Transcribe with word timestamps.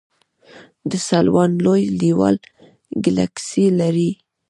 د 0.89 0.91
سلوان 1.07 1.51
لوی 1.65 1.83
دیوال 2.01 2.35
ګلکسي 3.05 3.65
لري. 3.79 4.11